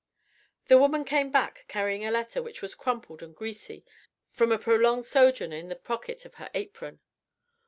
[0.65, 3.85] The woman came back carrying a letter which was crumpled and greasy
[4.31, 7.01] from a prolonged sojourn in the pocket of her apron.